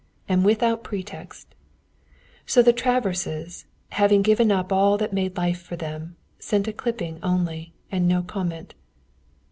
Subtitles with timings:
[0.27, 1.53] And without pretext.
[2.47, 6.73] So the Traverses, having given up all that had made life for them, sent a
[6.73, 8.73] clipping only, and no comment.